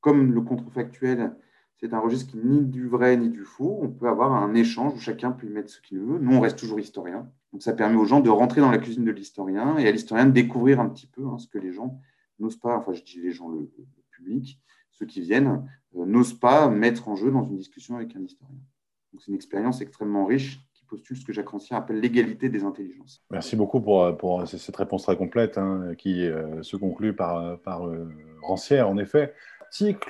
[0.00, 1.36] comme le contrefactuel
[1.80, 3.78] c'est un registre qui ni du vrai ni du faux.
[3.82, 6.18] On peut avoir un échange où chacun peut y mettre ce qu'il veut.
[6.18, 7.30] Nous, on reste toujours historien.
[7.52, 10.26] Donc, ça permet aux gens de rentrer dans la cuisine de l'historien et à l'historien
[10.26, 12.00] de découvrir un petit peu hein, ce que les gens
[12.40, 13.70] n'osent pas, enfin, je dis les gens, le,
[14.10, 14.60] public,
[14.90, 15.64] ceux qui viennent,
[15.96, 18.58] euh, n'osent pas mettre en jeu dans une discussion avec un historien.
[19.12, 22.64] Donc, c'est une expérience extrêmement riche qui postule ce que Jacques Rancière appelle l'égalité des
[22.64, 23.22] intelligences.
[23.30, 27.86] Merci beaucoup pour, pour cette réponse très complète hein, qui euh, se conclut par, par
[27.86, 28.08] euh,
[28.42, 29.32] Rancière, en effet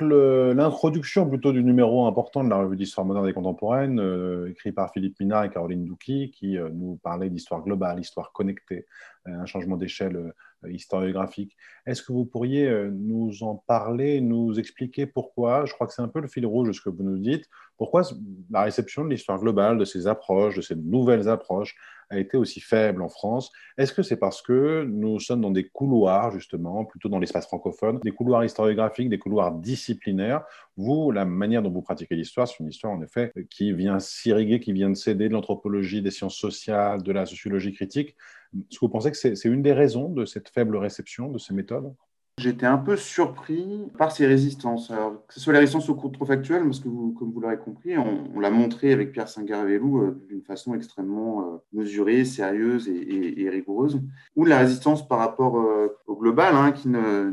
[0.01, 4.93] l'introduction plutôt du numéro important de la revue d'histoire moderne et contemporaine, euh, écrit par
[4.93, 8.87] Philippe Minard et Caroline Douki, qui euh, nous parlait d'histoire globale, histoire connectée,
[9.27, 10.33] euh, un changement d'échelle
[10.69, 11.57] historiographique.
[11.87, 15.65] Est-ce que vous pourriez nous en parler, nous expliquer pourquoi?
[15.67, 17.49] Je crois que c'est un peu le fil rouge de ce que vous nous dites.
[17.77, 18.03] Pourquoi
[18.51, 21.77] la réception de l'histoire globale, de ces approches, de ces nouvelles approches,
[22.11, 23.53] a été aussi faible en France?
[23.77, 28.01] Est-ce que c'est parce que nous sommes dans des couloirs, justement, plutôt dans l'espace francophone,
[28.03, 30.43] des couloirs historiographiques, des couloirs disciplinaires?
[30.77, 34.59] Vous, la manière dont vous pratiquez l'histoire, c'est une histoire, en effet, qui vient s'irriguer,
[34.59, 38.17] qui vient de céder de l'anthropologie, des sciences sociales, de la sociologie critique.
[38.55, 41.55] Est-ce que vous pensez que c'est une des raisons de cette faible réception de ces
[41.55, 41.93] méthodes?
[42.39, 44.93] J'étais un peu surpris par ces résistances.
[45.27, 48.51] que ce soit la résistance au contrefactuel, parce que comme vous l'aurez compris, on, l'a
[48.51, 54.01] montré avec Pierre Saint-Garvelou euh, d'une façon extrêmement euh, mesurée, sérieuse et, rigoureuse,
[54.37, 57.33] ou la résistance par rapport euh, au global, hein, qui ne,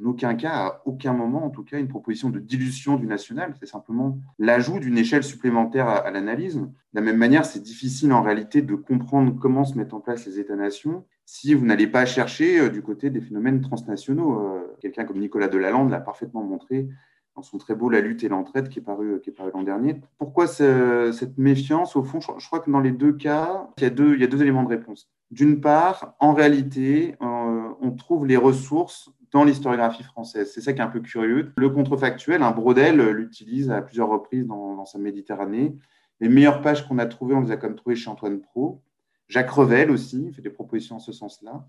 [0.00, 3.54] en aucun cas, à aucun moment, en tout cas, une proposition de dilution du national.
[3.58, 6.56] C'est simplement l'ajout d'une échelle supplémentaire à, l'analyse.
[6.56, 10.26] De la même manière, c'est difficile en réalité de comprendre comment se mettent en place
[10.26, 14.40] les États-nations si vous n'allez pas chercher euh, du côté des phénomènes transnationaux.
[14.40, 16.88] Euh, quelqu'un comme Nicolas Delalande l'a parfaitement montré
[17.36, 20.00] dans son très beau La lutte et l'entraide qui est paru, paru l'an dernier.
[20.18, 23.90] Pourquoi cette méfiance Au fond, je crois que dans les deux cas, il y a
[23.90, 25.10] deux, éléments de réponse.
[25.30, 30.50] D'une part, en réalité, euh, on trouve les ressources dans l'historiographie française.
[30.52, 31.52] C'est ça qui est un peu curieux.
[31.56, 35.76] Le contrefactuel, un Brodel l'utilise à plusieurs reprises dans, sa Méditerranée.
[36.20, 38.82] Les meilleures pages qu'on a trouvées, on les a comme trouvées chez Antoine Pro.
[39.28, 41.66] Jacques Revel aussi fait des propositions en ce sens-là.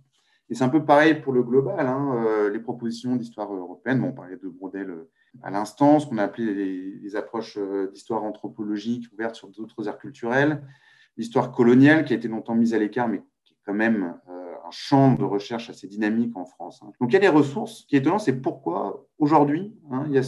[0.49, 1.85] Et c'est un peu pareil pour le global.
[1.85, 5.09] Hein, euh, les propositions d'histoire européenne, on parlait de Brodel euh,
[5.43, 9.97] à l'instant, ce qu'on a appelé les, approches euh, d'histoire anthropologique ouvertes sur d'autres aires
[9.97, 10.63] culturelles,
[11.17, 14.15] l'histoire coloniale qui a été longtemps mise à l'écart, mais qui est quand même
[14.67, 16.81] un champ de recherche assez dynamique en France.
[16.83, 16.91] Hein.
[16.99, 17.79] Donc il y a des ressources.
[17.79, 20.23] Ce qui est étonnant, c'est pourquoi aujourd'hui hein, il y a,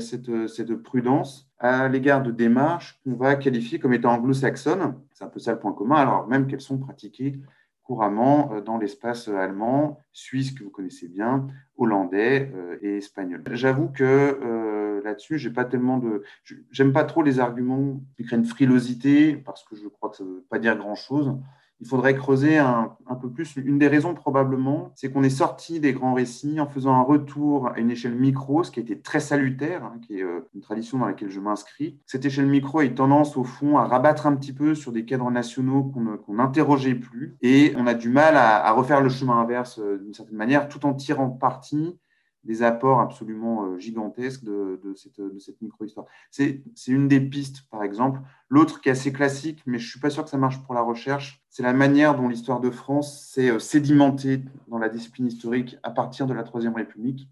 [0.00, 4.94] cette, prudence à l'égard de démarches qu'on va qualifier comme étant anglo-saxonnes.
[5.12, 7.40] C'est un peu ça le point commun, alors même qu'elles sont pratiquées
[7.84, 11.46] couramment euh, dans l'espace allemand, suisse que vous connaissez bien,
[11.76, 13.42] hollandais euh, et espagnol.
[13.52, 16.22] J'avoue que euh, là-dessus, j'ai pas tellement de,
[16.70, 20.24] j'aime pas trop les arguments qui créent une frilosité parce que je crois que ça
[20.24, 21.36] veut pas dire grand-chose
[21.80, 23.56] il faudrait creuser un, peu plus.
[23.56, 27.68] Une des raisons probablement, c'est qu'on est sorti des grands récits en faisant un retour
[27.68, 30.98] à une échelle micro, ce qui était très salutaire, hein, qui est euh, une tradition
[30.98, 31.98] dans laquelle je m'inscris.
[32.06, 35.04] Cette échelle micro a eu tendance au fond à rabattre un petit peu sur des
[35.04, 39.38] cadres nationaux qu'on n'interrogeait plus, et on a du mal à, à refaire le chemin
[39.38, 41.98] inverse euh, d'une certaine manière, tout en tirant parti
[42.44, 46.06] des apports absolument euh, gigantesques de, cette, cette micro-histoire.
[46.30, 48.20] C'est une des pistes, par exemple.
[48.48, 50.74] L'autre qui est assez classique, mais je ne suis pas sûr que ça marche pour
[50.74, 55.26] la recherche, c'est la manière dont l'histoire de France s'est euh, sédimentée dans la discipline
[55.26, 57.28] historique à partir de la Troisième République.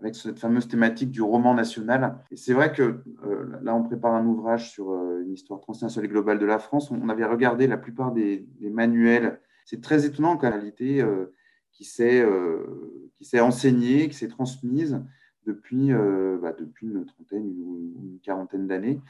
[0.00, 2.18] avec cette fameuse thématique du roman national.
[2.30, 3.02] Et c'est vrai que
[3.62, 6.90] là, on prépare un ouvrage sur une histoire transnationale et globale de la France.
[6.90, 9.40] On avait regardé la plupart des, manuels.
[9.64, 11.02] C'est très étonnant qu'en réalité,
[11.76, 15.00] qui s'est enseignée, qui s'est transmise
[15.46, 19.00] depuis, bah, depuis une trentaine ou une quarantaine d'années.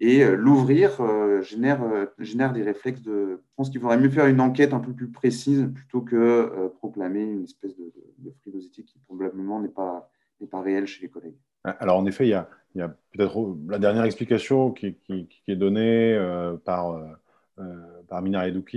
[0.00, 3.40] Et euh, l'ouvrir euh, génère, euh, des réflexes de.
[3.42, 7.22] Je pense qu'il faudrait mieux faire une enquête un peu plus précise plutôt que proclamer
[7.22, 10.08] une espèce de, de, frilosité qui probablement n'est pas,
[10.52, 11.36] réelle chez les collègues.
[11.64, 14.96] Alors, en effet, il y a, peut-être la dernière explication qui,
[15.48, 16.16] est donnée
[16.64, 16.92] par,
[17.58, 18.22] euh, par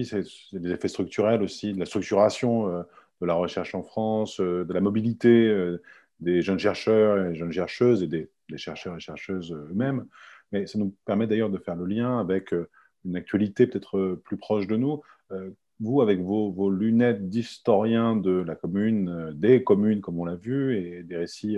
[0.04, 2.84] c'est des effets structurels aussi, de la structuration
[3.22, 5.78] de la recherche en France, de la mobilité
[6.22, 10.06] des jeunes chercheurs et jeunes chercheuses et des, chercheurs et chercheuses eux-mêmes.
[10.52, 12.70] Mais ça nous permet d'ailleurs de faire le lien avec euh,
[13.06, 15.02] une actualité peut-être euh, plus proche de nous.
[15.32, 20.78] Euh, vous, avec vos, lunettes d'historien de la commune, des communes, comme on l'a vu,
[20.78, 21.58] et des récits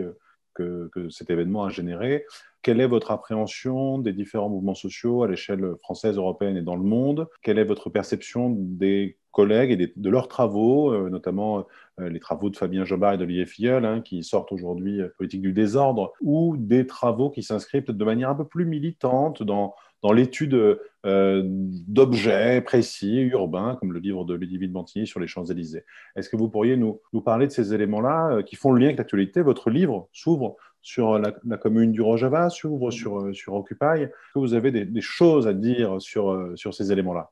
[0.53, 2.25] que, que, cet événement a généré,
[2.63, 6.83] quelle est votre appréhension des différents mouvements sociaux à l'échelle française, européenne et dans le
[6.83, 7.27] monde?
[7.43, 11.65] Quelle est votre perception des collègues et de leurs travaux, euh, notamment
[11.99, 15.41] euh, les travaux de Fabien Jobard et d'Olivier Filleul, hein, qui sortent aujourd'hui euh, Politique
[15.41, 20.13] du désordre, ou des travaux qui s'inscrivent de manière un peu plus militante dans, dans
[20.13, 25.83] l'étude d'objets précis, urbains, comme le livre de Ludivine Bantigny sur les Champs-Élysées?
[26.15, 29.41] Est-ce que vous pourriez nous parler de ces éléments-là qui font le lien avec l'actualité?
[29.41, 34.01] Votre livre s'ouvre sur la, commune du Rojava, s'ouvre sur, sur Occupy.
[34.03, 37.31] Est-ce que vous avez des, des choses à dire sur, sur ces éléments-là?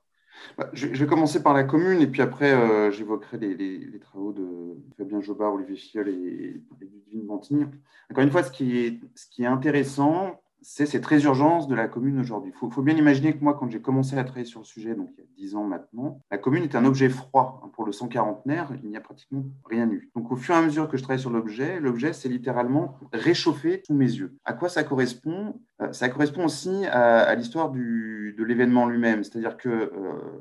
[0.58, 4.78] Bah, je, vais commencer par la commune et puis après, euh, j'évoquerai les, travaux de
[4.98, 7.66] Fabien Jobard, Olivier Fiol et, et Ludivine Bantigny.
[8.10, 11.88] Encore une fois, ce qui est, ce qui est intéressant, c'est cette résurgence de la
[11.88, 12.54] commune aujourd'hui.
[12.56, 15.10] Il faut, bien imaginer que moi, quand j'ai commencé à travailler sur le sujet, donc
[15.14, 17.62] il y a dix ans maintenant, la commune est un objet froid.
[17.64, 20.12] Hein, pour le 140naire, il n'y a pratiquement rien eu.
[20.16, 23.82] Donc au fur et à mesure que je travaille sur l'objet, l'objet s'est littéralement réchauffé
[23.86, 24.38] sous mes yeux.
[24.46, 25.60] À quoi ça correspond?
[25.82, 29.24] Euh, Ça correspond aussi à, l'histoire de l'événement lui-même.
[29.24, 29.90] C'est-à-dire que euh,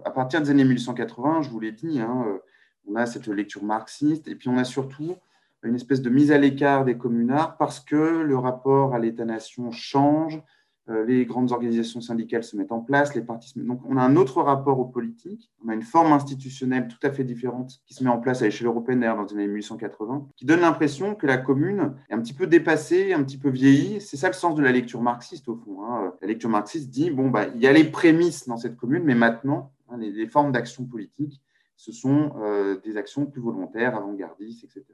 [0.05, 2.39] à partir des années 1880, je vous l'ai dit, hein, euh,
[2.87, 5.17] on a cette lecture marxiste et puis on a surtout
[5.69, 10.43] une espèce de mise à l'écart des communards parce que le rapport à l'État-nation change,
[10.91, 14.17] euh, les grandes organisations syndicales se mettent en place, les partis Donc, on a un
[14.17, 18.03] autre rapport aux politiques, on a une forme institutionnelle tout à fait différente qui se
[18.03, 21.27] met en place à l'échelle européenne, d'ailleurs, dans les années 1880, qui donne l'impression que
[21.27, 24.01] la commune est un petit peu dépassée, un petit peu vieillie.
[24.01, 25.85] C'est ça le sens de la lecture marxiste, au fond.
[25.85, 26.13] Hein.
[26.23, 29.15] La lecture marxiste dit bon, bah, il y a les prémices dans cette commune, mais
[29.15, 31.41] maintenant, hein, les, formes d'action politique,
[31.77, 34.87] ce sont euh, des actions plus volontaires, avant-gardistes, etc.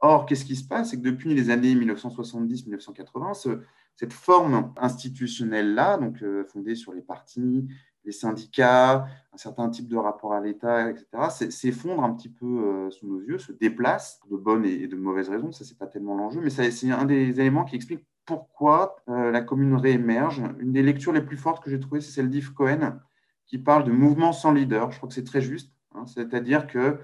[0.00, 0.90] Or, qu'est-ce qui se passe?
[0.90, 3.60] C'est que depuis les années 1970-1980,
[3.96, 7.66] cette forme institutionnelle-là, donc euh, fondée sur les partis,
[8.04, 11.06] les syndicats, un certain type de rapport à l'État, etc.,
[11.50, 15.28] s'effondre un petit peu euh, sous nos yeux, se déplace de bonnes et de mauvaises
[15.28, 15.50] raisons.
[15.50, 19.40] Ça, c'est pas tellement l'enjeu, mais c'est un des éléments qui explique pourquoi euh, la
[19.40, 20.42] commune réémerge.
[20.60, 23.00] Une des lectures les plus fortes que j'ai trouvées, c'est celle d'Yves Cohen,
[23.46, 24.92] qui parle de mouvement sans leader.
[24.92, 25.72] Je crois que c'est très juste.
[25.94, 26.06] Hein.
[26.06, 26.98] C'est-à-dire que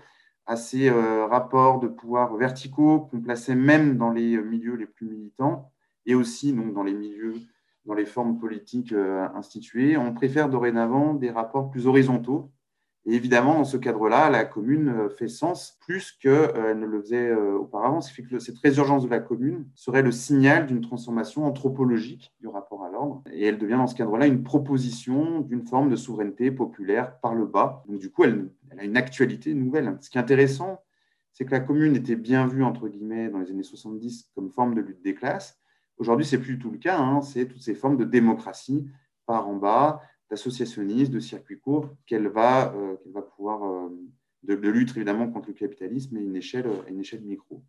[0.47, 5.07] à ces euh, rapports de pouvoir verticaux qu'on plaçait même dans les milieux les plus
[5.07, 5.71] militants
[6.07, 7.35] et aussi donc, dans les milieux,
[7.87, 9.97] dans les formes politiques euh, instituées.
[9.97, 12.51] On préfère dorénavant des rapports plus horizontaux
[13.07, 17.03] et évidemment, dans ce cadre-là, la commune euh, fait sens plus qu'elle euh, ne le
[17.03, 18.01] faisait euh, auparavant.
[18.01, 22.33] Ce qui fait que cette résurgence de la commune serait le signal d'une transformation anthropologique
[22.41, 23.23] du rapport à l'ordre.
[23.31, 27.45] Et elle devient dans ce cadre-là une proposition d'une forme de souveraineté populaire par le
[27.45, 27.83] bas.
[27.89, 29.99] Donc du coup, elle, a une actualité nouvelle.
[30.01, 30.81] Ce qui est intéressant,
[31.35, 34.75] c'est que la commune était bien vue, entre guillemets, dans les années 70 comme forme
[34.75, 35.59] de lutte des classes.
[35.99, 36.99] Aujourd'hui, c'est plus du tout le cas.
[36.99, 37.21] Hein.
[37.21, 38.87] C'est toutes ces formes de démocratie
[39.27, 43.89] par en bas, d'associationnisme, de circuit court, qu'elle va, euh, va pouvoir, euh,
[44.43, 47.63] de, lutte évidemment contre le capitalisme une échelle, une échelle micro.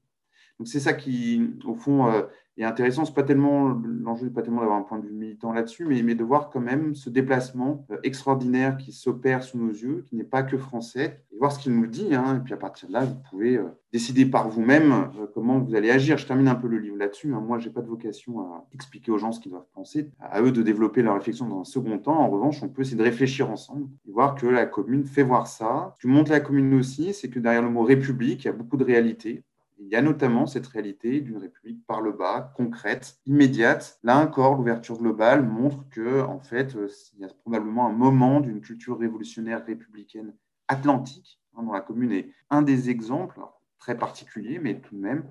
[0.59, 2.21] Donc c'est ça qui, au fond, euh,
[2.57, 3.03] est intéressant.
[3.03, 6.15] C'est pas tellement l'enjeu n'est pas tellement d'avoir un point de vue militant là-dessus, mais,
[6.15, 10.23] de voir quand même ce déplacement euh, extraordinaire qui s'opère sous nos yeux, qui n'est
[10.23, 12.15] pas que français, et voir ce qu'il nous dit.
[12.15, 12.37] Hein.
[12.37, 15.89] et puis à partir de là, vous pouvez euh, décider par vous-même comment vous allez
[15.91, 16.17] agir.
[16.17, 17.33] Je termine un peu le livre là-dessus.
[17.33, 17.41] Hein.
[17.41, 20.53] Moi, j'ai pas de vocation à expliquer aux gens ce qu'ils doivent penser, à eux
[20.53, 22.17] de développer leur réflexion dans un second temps.
[22.17, 25.47] En revanche, on peut essayer de réfléchir ensemble et voir que la commune fait voir
[25.47, 25.93] ça.
[26.01, 28.77] Que montre la commune aussi, c'est que derrière le mot république, il y a beaucoup
[28.77, 29.43] de réalité.
[29.85, 33.99] Il y a notamment cette réalité d'une république par le bas, concrète, immédiate.
[34.01, 38.39] Là encore, l'ouverture globale montre que, en fait, euh, il y a probablement un moment
[38.41, 40.33] d'une culture révolutionnaire républicaine
[40.67, 43.39] atlantique, hein, dont la commune est un des exemples,
[43.77, 45.23] très particulier, mais tout de même,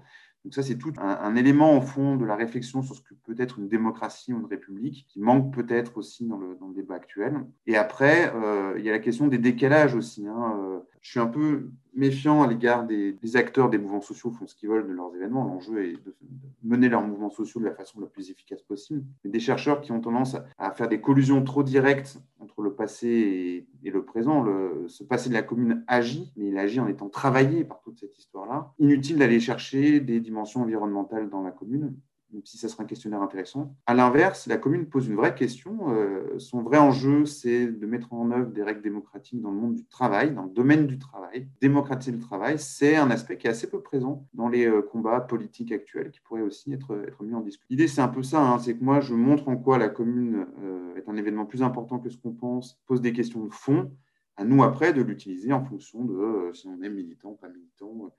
[0.45, 3.35] Donc ça, c'est tout un, élément au fond de la réflexion sur ce que peut
[3.39, 7.47] être une démocratie ou une république, qui manque peut-être aussi dans le, débat actuel.
[7.67, 10.27] Et après, euh, il y a la question des décalages aussi.
[10.27, 10.59] Hein.
[10.59, 14.55] Euh, je suis un peu méfiant à l'égard des, acteurs des mouvements sociaux font ce
[14.55, 15.45] qu'ils veulent de leurs événements.
[15.45, 16.17] L'enjeu est de
[16.63, 19.05] mener leurs mouvements sociaux de la façon la plus efficace possible.
[19.23, 23.09] Mais des chercheurs qui ont tendance à, faire des collusions trop directes entre le passé
[23.09, 24.43] et, le présent.
[24.43, 27.99] Le, ce passé de la commune agit, mais il agit en étant travaillé par toute
[27.99, 28.73] cette histoire-là.
[28.79, 31.95] Inutile d'aller chercher des dimensions environnementales dans la commune
[32.35, 33.75] même si ça sera un questionnaire intéressant.
[33.87, 35.91] À l'inverse, la commune pose une vraie question.
[35.91, 39.75] Euh, son vrai enjeu, c'est de mettre en œuvre des règles démocratiques dans le monde
[39.77, 41.49] du travail, dans le domaine du travail.
[41.61, 45.21] Démocratiser le travail, c'est un aspect qui est assez peu présent dans les euh, combats
[45.21, 47.67] politiques actuels, qui pourrait aussi être, mis en discussion.
[47.71, 50.47] L'idée, c'est un peu ça, hein, c'est que moi, je montre en quoi la commune
[50.61, 53.93] euh, est un événement plus important que ce qu'on pense, pose des questions de fond,
[54.37, 58.13] à nous après de l'utiliser en fonction de si on est militant, pas militant,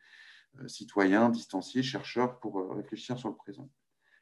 [0.68, 3.70] citoyen, distancié, chercheur, pour réfléchir sur le présent.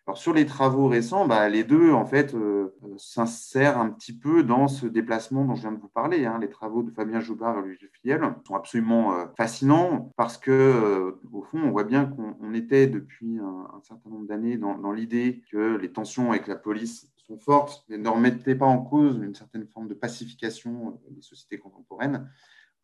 [0.06, 4.44] Alors sur les travaux récents, bah, les deux en fait euh, s'insèrent un petit peu
[4.44, 6.26] dans ce déplacement dont je viens de vous parler.
[6.26, 6.40] Hein.
[6.42, 11.22] Les travaux de Fabien Joubard et Louis Fiel sont absolument euh, fascinants parce que euh,
[11.32, 15.78] au fond, on voit bien qu'on était depuis un, certain nombre d'années dans, l'idée que
[15.78, 19.66] les tensions avec la police sont fortes, mais ne remettaient pas en cause une certaine
[19.68, 22.30] forme de pacification des sociétés contemporaines.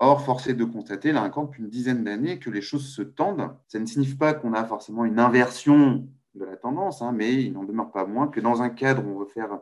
[0.01, 3.01] Or, force est de constater, là encore, depuis une dizaine d'années, que les choses se
[3.01, 3.53] tendent.
[3.67, 6.07] Ça ne signifie pas qu'on a forcément une inversion
[6.39, 9.15] de la tendance, hein, mais il n'en demeure pas moins que dans un cadre où
[9.15, 9.59] on veut faire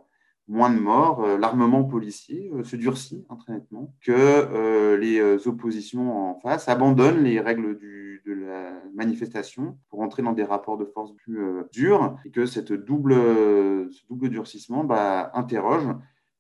[0.48, 5.48] moins de morts, euh, l'armement policier euh, se durcit hein, très nettement, que euh, les
[5.48, 10.86] oppositions en face abandonnent les règles de la manifestation pour entrer dans des rapports de
[10.86, 11.40] force plus
[11.72, 15.88] durs, et que cette double, ce double durcissement bah, interroge.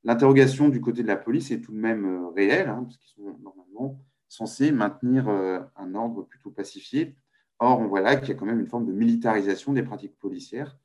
[0.03, 3.37] L'interrogation du côté de la police est tout de même réelle, hein, parce qu'ils sont
[3.41, 7.15] normalement censés maintenir un ordre plutôt pacifié,
[7.59, 10.17] Or, on voit là qu'il y a quand même une forme de militarisation des pratiques
[10.19, 10.77] policières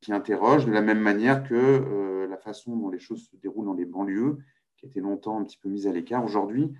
[0.00, 3.66] qui interroge de la même manière que euh, la façon dont les choses se déroulent
[3.66, 4.38] dans les banlieues,
[4.76, 6.72] qui a été longtemps un petit peu mise à l'écart, aujourd'hui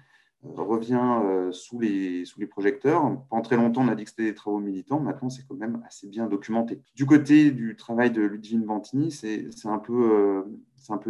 [0.45, 3.03] euh, revient euh, sous, les, sous les projecteurs.
[3.29, 5.01] Pendant très longtemps, on a dit que c'était des travaux militants.
[5.01, 6.81] Maintenant, c'est quand même assez bien documenté.
[6.95, 10.45] Du côté du travail de Ludivine Bantini, c'est un, peu,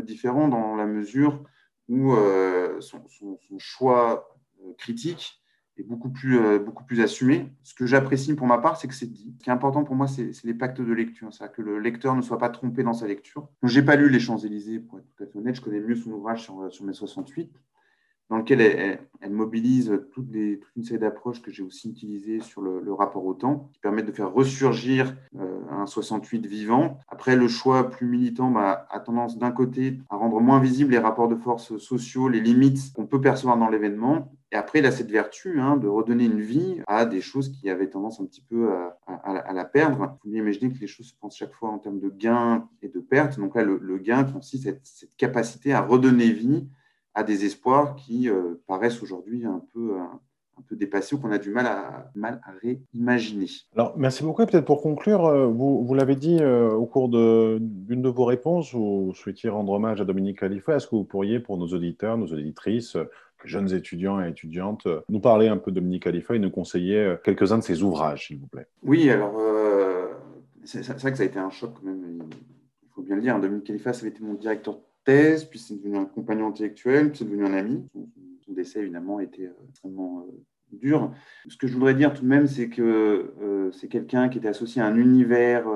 [0.03, 1.45] différent dans la mesure
[1.89, 2.13] où
[2.81, 3.03] son,
[3.59, 4.29] choix
[4.79, 5.40] critique
[5.83, 7.51] beaucoup plus, euh, beaucoup plus assumé.
[7.63, 9.35] Ce que j'apprécie pour ma part, c'est que c'est dit.
[9.39, 12.15] Ce qui est important pour moi, c'est les pactes de lecture, c'est-à-dire que le lecteur
[12.17, 13.49] ne soit pas trompé dans sa lecture.
[13.63, 15.95] Je n'ai pas lu Les Champs-Élysées, pour être tout à fait honnête, je connais mieux
[15.95, 17.51] son ouvrage sur, sur mai 68
[18.31, 22.63] dans lequel elle, mobilise toutes les, toute une série d'approches que j'ai aussi utilisées sur
[22.63, 26.99] le, rapport au temps, qui permettent de faire ressurgir euh, un 68 vivant.
[27.09, 30.99] Après, le choix plus militant bah, a tendance d'un côté à rendre moins visibles les
[30.99, 34.91] rapports de force sociaux, les limites qu'on peut percevoir dans l'événement, et après, il a
[34.91, 38.41] cette vertu hein, de redonner une vie à des choses qui avaient tendance un petit
[38.41, 38.69] peu
[39.07, 40.17] à, la perdre.
[40.19, 42.69] Il faut bien imaginer que les choses se pensent chaque fois en termes de gains
[42.83, 43.39] et de pertes.
[43.39, 46.67] Donc là, le, gain consiste à cette capacité à redonner vie
[47.21, 50.03] à des espoirs qui euh, paraissent aujourd'hui un peu, euh,
[50.59, 53.47] un, peu dépassés ou qu'on a du mal à, mal à réimaginer.
[53.77, 54.45] Alors, merci beaucoup.
[54.47, 59.13] Peut-être pour conclure, euh, vous, vous l'avez dit au cours d'une de, vos réponses, vous
[59.15, 60.77] souhaitiez rendre hommage à Dominique Khalifa.
[60.77, 62.97] Est-ce que vous pourriez, pour nos auditeurs, nos auditrices,
[63.45, 67.59] jeunes étudiants et étudiantes, nous parler un peu de Dominique Khalifa et nous conseiller quelques-uns
[67.59, 68.67] de ses ouvrages, s'il vous plaît?
[68.83, 69.39] Oui, alors,
[70.65, 72.23] c'est vrai que ça a été un choc quand même.
[72.83, 73.39] Il faut bien le dire.
[73.39, 77.25] Dominique Khalifa, ça avait été mon directeur puis c'est devenu un compagnon intellectuel, puis c'est
[77.25, 77.87] devenu un ami.
[77.93, 80.33] Son, décès, évidemment, été euh, extrêmement euh,
[80.73, 81.13] dur.
[81.49, 84.49] Ce que je voudrais dire tout de même, c'est que euh, c'est quelqu'un qui était
[84.49, 85.67] associé à un univers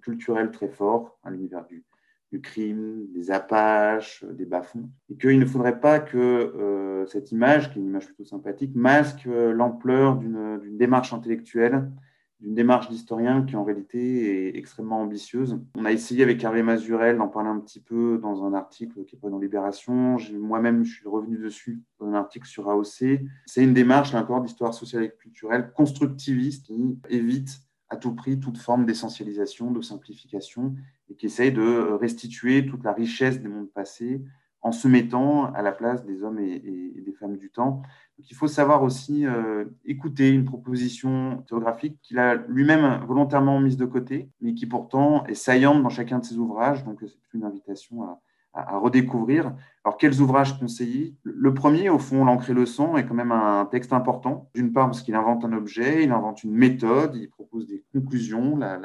[0.00, 1.84] culturel très fort, à l'univers du,
[2.32, 7.78] du, crime, des Apaches, des bas-fonds, et qu'il ne faudrait pas que cette image, qui
[7.78, 11.90] est une image plutôt sympathique, masque l'ampleur d'une démarche intellectuelle
[12.40, 15.58] d'une démarche d'historien qui en réalité est extrêmement ambitieuse.
[15.76, 19.16] On a essayé avec Hervé Mazurel d'en parler un petit peu dans un article qui
[19.16, 20.16] est pas dans Libération.
[20.32, 23.20] Moi-même, je suis revenu dessus dans un article sur AOC.
[23.46, 28.40] C'est une démarche, là encore, d'histoire sociale et culturelle constructiviste qui évite à tout prix
[28.40, 30.74] toute forme d'essentialisation, de simplification
[31.10, 34.22] et qui essaye de restituer toute la richesse des mondes passés
[34.64, 37.82] en se mettant à la place des hommes et, des femmes du temps.
[38.18, 43.84] il faut savoir aussi euh, écouter une proposition géographique qu'il a lui-même volontairement mise de
[43.84, 46.82] côté, mais qui pourtant est saillante dans chacun de ses ouvrages.
[46.84, 48.20] Donc c'est une invitation à,
[48.54, 49.52] à, redécouvrir.
[49.84, 53.66] Alors, quels ouvrages conseiller Le premier, au fond, L'encre le sang, est quand même un
[53.66, 54.48] texte important.
[54.54, 58.56] D'une part, parce qu'il invente un objet, il invente une méthode, il propose des conclusions,
[58.56, 58.78] la,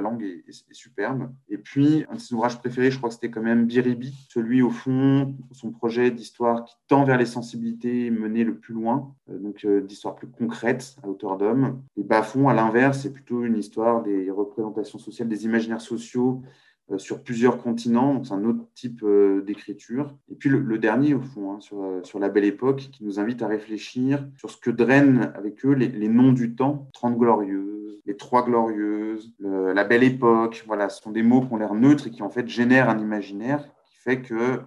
[0.00, 1.30] langue est, superbe.
[1.50, 4.62] Et puis, un de ses ouvrages préférés, je crois que c'était quand même Biribi, celui,
[4.62, 9.38] au fond, son projet d'histoire qui tend vers les sensibilités menées le plus loin, euh,
[9.38, 11.82] donc euh, d'histoire plus concrète, à hauteur d'homme.
[11.98, 16.42] Et Bafon, à l'inverse, c'est plutôt une histoire des représentations sociales, des imaginaires sociaux
[16.98, 20.14] sur plusieurs continents, c'est un autre type euh, d'écriture.
[20.30, 23.18] Et puis le, dernier, au fond, hein, sur, euh, sur, la belle époque, qui nous
[23.18, 28.00] invite à réfléchir sur ce que drainent avec eux les, noms du temps, Trente Glorieuses,
[28.06, 30.62] les Trois Glorieuses, la belle époque.
[30.66, 32.98] Voilà, ce sont des mots qui ont l'air neutres et qui en fait génèrent un
[32.98, 34.60] imaginaire qui fait que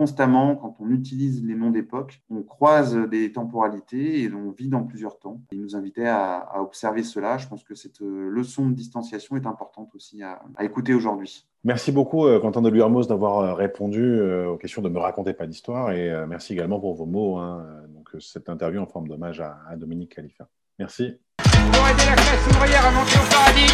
[0.00, 4.82] constamment, quand on utilise les noms d'époque, on croise des temporalités et on vit dans
[4.82, 5.42] plusieurs temps.
[5.52, 7.36] Il nous invitait à, observer cela.
[7.36, 11.46] Je pense que cette euh, leçon de distanciation est importante aussi à, écouter aujourd'hui.
[11.64, 15.46] Merci beaucoup, euh, Quentin de Luermos, d'avoir euh, répondu aux questions de Me raconter pas
[15.46, 15.92] d'histoire.
[15.92, 17.36] Et merci également pour vos mots.
[17.36, 17.62] Hein.
[17.94, 20.48] Donc, cette interview en forme d'hommage à, Dominique Khalifa.
[20.78, 21.12] Merci.
[21.36, 23.70] Pour aider la classe ouvrière à monter au paradis,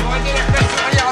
[0.00, 1.10] pour aider la classe ouvrière